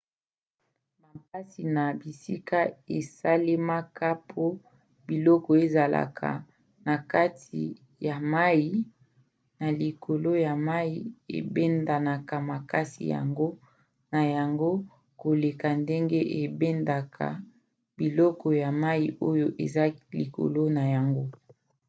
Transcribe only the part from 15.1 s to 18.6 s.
koleka ndenge ebendaka biloko